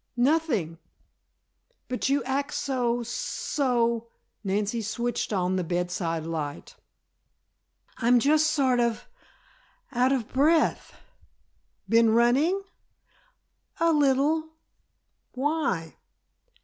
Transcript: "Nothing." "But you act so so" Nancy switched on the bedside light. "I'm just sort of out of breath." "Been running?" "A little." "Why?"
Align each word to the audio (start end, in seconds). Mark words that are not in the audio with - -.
"Nothing." 0.17 0.79
"But 1.87 2.09
you 2.09 2.23
act 2.23 2.55
so 2.55 3.03
so" 3.03 4.07
Nancy 4.43 4.81
switched 4.81 5.31
on 5.31 5.57
the 5.57 5.63
bedside 5.63 6.25
light. 6.25 6.75
"I'm 7.97 8.17
just 8.17 8.47
sort 8.47 8.79
of 8.79 9.07
out 9.91 10.11
of 10.11 10.27
breath." 10.27 10.95
"Been 11.87 12.09
running?" 12.09 12.63
"A 13.79 13.93
little." 13.93 14.53
"Why?" 15.33 15.97